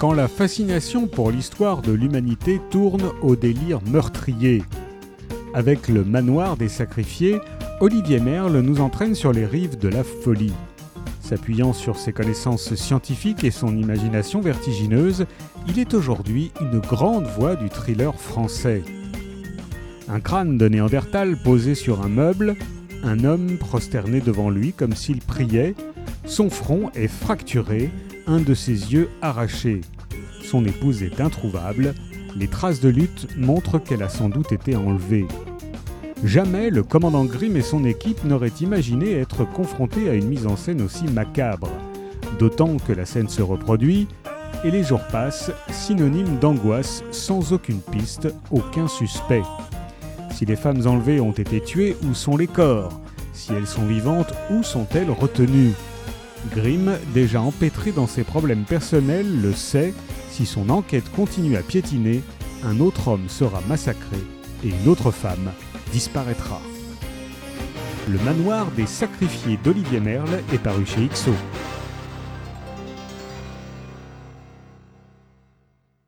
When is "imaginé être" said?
38.60-39.44